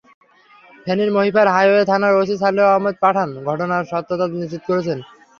[0.85, 4.99] ফেনীর মহিপাল হাইওয়ে থানার ওসি সালেহ আহম্মদ পাঠান ঘটনার সত্যতা নিশ্চিত করেছেন।